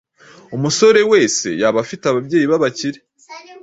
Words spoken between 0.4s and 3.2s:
Umusore wese yaba afite ababyeyi b’abakire